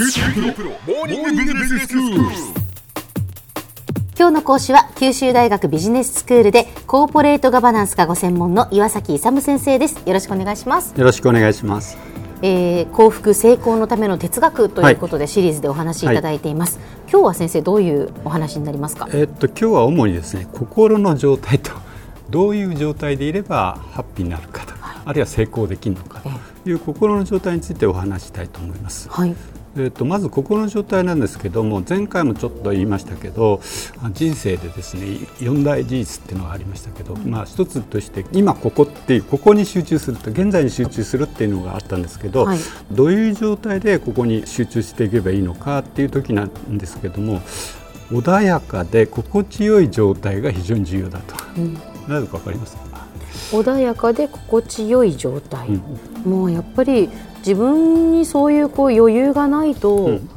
[0.00, 0.06] 今
[4.28, 10.00] 日の講師は九州大学ビジネススクールでコーポレートガバナンスがご専門の岩崎勇先生です。
[10.06, 11.98] よろしくお願いします、よろしくお願いします。
[12.42, 16.78] えー、幸福成功のための哲学ということでシリーズでお話しいただいています、
[17.10, 19.08] 今日は先生どういうお話になりますか？
[19.10, 21.72] えーっと今日は主にですね心の状態と
[22.30, 24.74] どういう状態でいればハッピーになるかと、
[25.04, 26.30] あるいは成功できるのかと
[26.70, 29.08] いう心の状態についてお話ししたいと思います。
[29.10, 29.34] はい
[29.76, 33.60] えーっとまず心の状態なんですけども前回もちょっと言いましたけど
[34.02, 42.58] あ人生でですね四大事実っていうのがありましたけど、まあ一つとして今ここっていうここに集中すると現在に集中するっていうのがあったんですけど、はい。
[42.90, 47.40] どういう状態でここに集中していけばいいのかっていう時なんですけども
[48.10, 51.34] 穏やかで心地よい状態が非常に重要だと。
[52.08, 53.06] なぜかわかりますか？
[53.52, 56.30] 穏やかで心地よい状態、うん。
[56.30, 57.08] もうやっぱり
[57.48, 60.30] 自分にそういうこう余裕がないと、うん。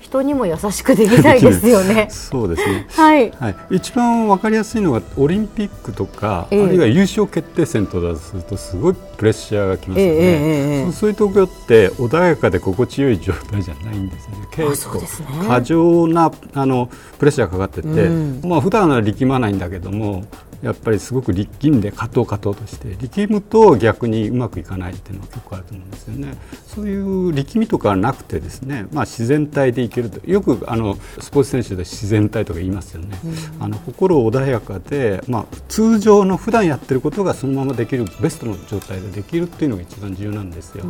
[0.00, 2.06] 人にも優しくできないですよね。
[2.14, 2.86] そうですね。
[2.90, 3.32] はい。
[3.40, 6.64] はい、一番わかりやすいのがオリンピックとか、ええ。
[6.64, 10.92] あるいは優勝決定戦とかするとすごいプレッシャーがきますよね、ええええええ。
[10.92, 14.34] そういうところって穏やかで心地よい状態じゃないんですね。
[14.52, 15.02] 結構
[15.48, 18.40] 過剰なあのプレッシャーがかかってて、うん。
[18.44, 20.24] まあ普段は力まないんだけども
[20.66, 26.36] やっぱりすごく力んで勝とう勝とうとして力むと逆にうまくいかないっていうのが結構あると思うんですよね。
[26.66, 30.28] そういう力みとかはなくてですね、まあ、自然体でいけると。
[30.28, 33.16] よくあのスポーツ選手で自然体とか言いますよね、
[33.60, 40.84] あの心穏やかで、まあ、通常の普段やってることがそのままできるベストの状態でできるっていうのが一番重要なんですよ。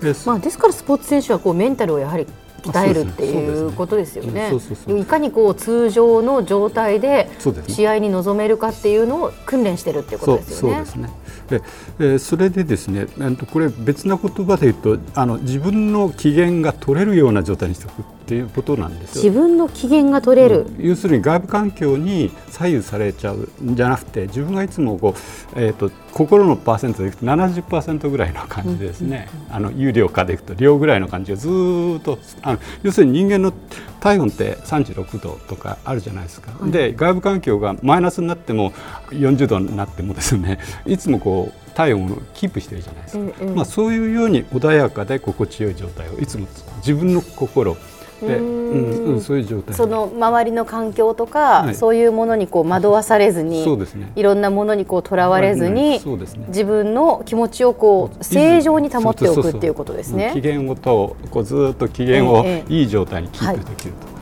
[0.00, 2.26] でまあ、ですからスポーツ選手はこうメンタルをやはり
[2.62, 4.52] 鍛えるっていうことですよね。
[4.88, 7.30] いかにこう通常の状態で
[7.68, 10.74] 試合に臨めるかっていうのを訓練してるっていうことですよね。
[10.76, 11.10] そうそうですね。
[11.48, 11.62] で、
[11.98, 19.24] えーそれでですねえーとこれ別な言葉で言うとあの自分の機嫌が取れるような状態にしておくっていうことなんですよ。
[19.24, 25.14] 自分の機嫌が取れる、要するに外部環境に左右されちゃうんじゃなくて自分がいつもこ
[25.54, 33.52] う、えー、と心のパーセントでいくと70%ぐらいの感じでですね、あの有量化でいくと量ぐらいの感じがずーっとあの要するに人間の
[34.00, 38.72] 体温って36度とかあるじゃないですか、で外部環境がマイナスになっても
[39.10, 46.46] 40度になってもですねいつもこう体温をキープしてるじゃないですか、うんうんまあ、そういうように穏やかで心地よい状態をいつも
[46.78, 47.80] 自分の心で、
[48.26, 49.14] うん。
[49.14, 51.74] うん、そういう状態その周りの環境とか、はい。
[51.74, 54.12] そういうものにこう惑わされずにそうですね。
[54.16, 55.72] いろんなものにこうとらわれずはい。
[55.72, 56.44] に、そうですね。
[56.48, 60.32] 自分の気持ちをこう正常に保っておくっていうことですね。
[60.34, 64.12] 機嫌をとこうずーっと機嫌をええいい状態にキープできると。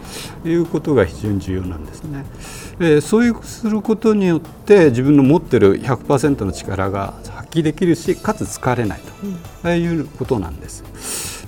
[0.44, 2.24] いうことが非常に重要なんですね。
[2.80, 9.00] えーそういうすることによって自分の持ってる100%の力が発揮できるしかつ疲れない
[9.62, 9.68] と。
[9.68, 10.82] いうことなんです。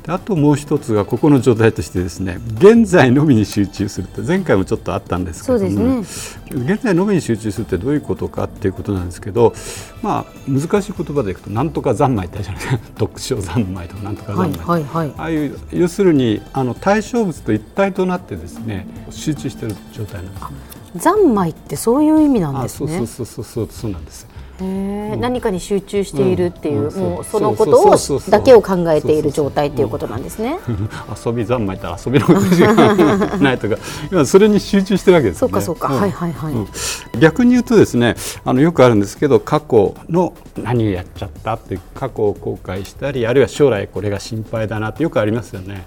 [0.02, 9.54] であともう一つがここの状態としてですね現在のみに集中するって前回もちょっとあったんですけども、そう現在のみに集中するってどういうことかっていうことなんですけど、
[10.02, 15.14] まあ、難しい言葉でいくとなんとか三昧ってあるじゃないですか 読書三昧とかなんとかはい三昧、はいはい。
[15.18, 20.48] ああいう要するにあの対象物と一体となってですね集中している状態なんですね。
[20.98, 22.98] 三昧ってそういう意味なんあですね。
[22.98, 24.26] そうそうそうそうそうなんです。
[24.60, 27.00] 何かに集中しているっていう、うん。
[27.00, 27.24] もううん。
[27.24, 27.96] そのことを
[28.30, 30.58] だけを考えている状態っていうことなんですね。
[31.24, 33.76] 遊び三昧って遊びのことしかないとか。
[34.10, 35.38] 今それに集中してるわけですね。
[35.40, 36.00] そうかそうか、ん。
[36.00, 36.52] はいはいはい。
[36.52, 36.68] うん。
[37.18, 45.86] 逆に言うとですねあのよくあるんですけど過去の何をやっちゃったって過去を後悔したりあるいは将来これが心配だなってよくありますよね。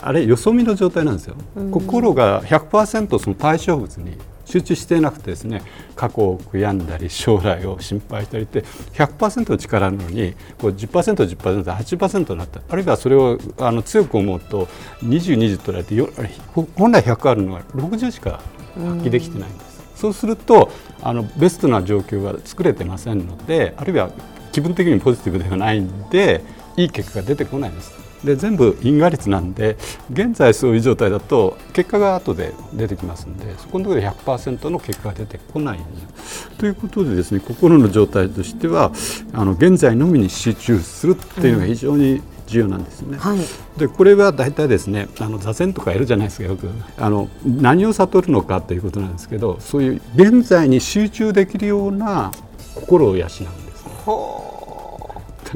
[0.00, 1.36] あれよそ見の状態なんですよ、
[1.70, 4.16] 心が100%その対象物に
[4.46, 5.62] 集中していなくてですね
[5.94, 8.62] 過去を悔やんだり将来を心配したりって
[8.94, 14.66] 100%の力なのにこう 10%10%8% になったあるいはそれをあの強く思うと
[15.04, 15.94] 2020取られて
[16.76, 18.40] 本来100あるのが60しか
[18.74, 19.76] 発揮できてないんです。
[19.96, 20.70] そうすると
[21.02, 24.10] あのベストな状況が作れてませんのであるいは
[24.52, 26.44] 気分的にポジティブではないんで
[26.76, 27.92] いい結果が出てこないんです。
[28.26, 29.76] で全部因果率なんで
[30.10, 35.78] 現在そういう状態だと結果が後で出てきますんでそこのところで100%の結果が出てこない
[36.58, 38.92] ということでですね心の状態としては
[39.32, 43.18] あの現在のみに集中するっていうのが非常に重要なんですね。
[43.18, 43.38] はい。
[43.76, 52.32] でこれは大体ですねあの座禅とかやるじゃないですかよくあの何を悟るのかということなんですけどそういう現在に集中できるような
[52.74, 53.50] 心を養うんです、ね、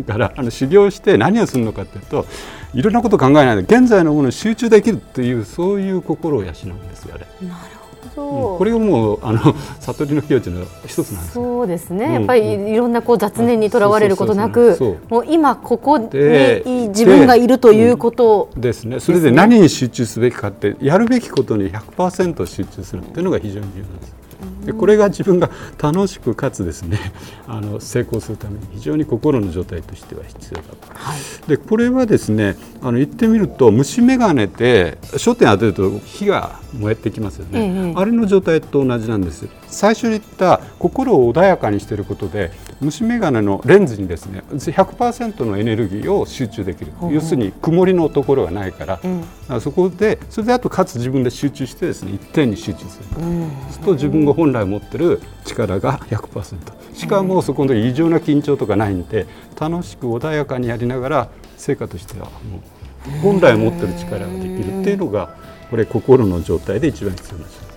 [0.06, 2.26] だからあの修行して何をするのかというと
[2.74, 7.26] いろんなことを考えないで現在のものに集中できるというそういう心を養うんですよあれ。
[7.46, 7.76] なる
[8.14, 19.00] ほど、これがもうあの 悟りの境地の一つなんですそうですね、うんやっぱりいろんなこう雑念にとらわれることなくもう今ここにで自分がいるということをですね。
[19.00, 24.19] それで何に集中すべきかってやるべきことに100%集中するっていうのが非常に重要です。
[24.64, 26.98] でこれが自分が楽しくかつですね
[27.46, 31.48] あの成功するために非常に心の状態としては必要だと。
[31.48, 39.46] でこれはですねあの言ってみると虫眼鏡で焦点当てると火が燃えてきますよね、ええあれの状態と同じなんです。
[39.66, 46.92] 最初に言った心を穏やかにしていることで虫眼鏡のレンズにですね100%のエネルギーを集中できる。
[47.10, 59.26] 要するに曇りのところがないから,、んそこでそれであとかつ自分で集中してですね一点に集中する、そうすると自分が本来持ってる力が100%しかもそこで異常な緊張とかないんで
[59.58, 62.62] 楽しく穏やかにやりながら成果としてはも
[63.06, 65.36] う本来持ってる力ができるっていうのが
[65.70, 67.70] これ心の状態で一番必要なんです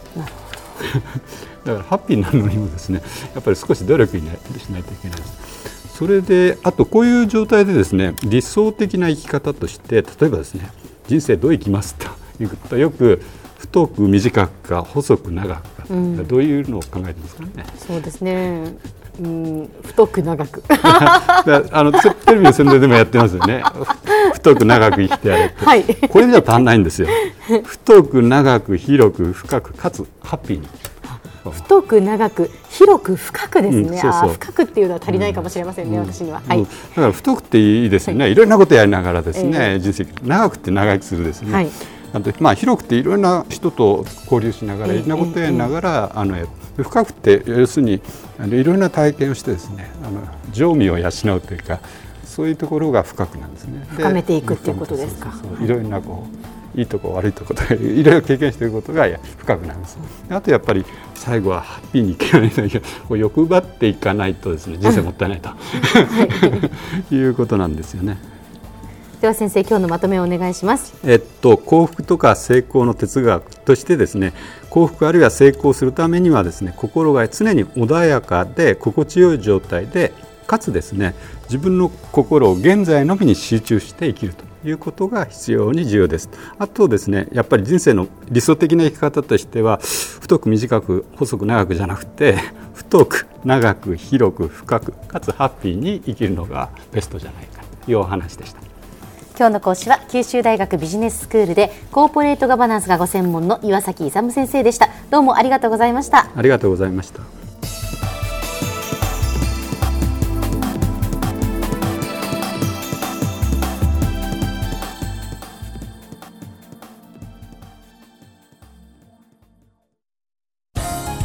[1.64, 3.02] だからハッピーになるのにもですね
[3.34, 4.38] やっぱり少し努力しない
[4.84, 5.18] といけない。
[5.18, 10.70] ですそれであとこういう状態でですね理想的な生き方として例えばですね
[11.08, 12.08] 人生どう生きますと
[12.44, 13.22] いうとよく
[13.64, 17.66] 太く短くか細く長くか、どういうのを考えてますかね？
[17.78, 18.74] そうですね。
[19.22, 20.64] うん太く長く。
[20.68, 23.64] だ あのテテレビの宣伝でもやってますよね。
[24.34, 25.84] 太く長く生きてやれって、はい。
[25.86, 27.08] これじゃ足んないんですよ。
[27.64, 30.68] 太く長く広く深くかつハッピーに。
[31.52, 34.30] 太く長く広く深くですね、うんそうそう。
[34.34, 36.42] 深くっていうのは足りないかもしれませんね、私には。
[36.48, 41.70] はい、うんだから太くていいですよね、い、ろんなことやりながらですね、人生長くて長生きするですね、はい
[42.14, 46.36] あとまあ、広くていろんな人と交流しながら、ええいろんなことやりながら、あの
[46.78, 48.02] 深くて要するに
[48.40, 50.22] あのいろんな体験をしてですねあの
[50.52, 51.80] 情味を養うというか
[52.24, 53.80] そういうところが深くなんですね。
[53.80, 56.26] で深めていくっていうことですかいろんなこ
[56.76, 59.08] ういいとこ悪いとことか いろいろ経験していることが
[59.38, 59.98] 深くなるんです。
[60.30, 60.86] あとやっぱり
[61.16, 65.50] 最後はハッピーにいかないといけないこう欲張っていかないとですね人生もったいないと、
[67.16, 68.18] いうことなんですよね。
[69.24, 74.34] では先生今日のまとめをお願いしますえっと、幸福とか成功の哲学としてですね
[74.70, 80.12] 幸福あるいは成功するためにはですね心が常に穏やかで心地よい状態で
[80.46, 86.30] かつですね自分の心を現在のみに集中して生きるということが必要に重要です
[86.60, 89.78] あとですねやっぱり人生の理想的な生き方としては
[90.20, 92.36] 太く短く細く長くじゃなくて
[92.74, 98.73] 太く長く広く深くかつハッピーに生きるのがベストじゃないかというお話でした。
[99.36, 104.90] 今日の講師は九州大学ビジネススクールでコーポレートガバナンスがご専門の岩崎勇先生でした。
[105.10, 106.30] どうもありがとうございました。
[106.36, 107.22] ありがとうございました。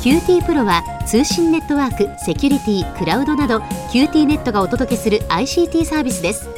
[0.02, 3.58] QT プロは通信ネットワーク、セキュリティ、クラウドなど
[3.92, 6.57] QT ネットがお届けする ICT サービスです